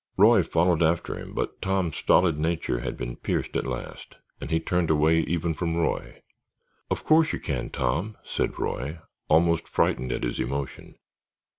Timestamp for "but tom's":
1.35-1.95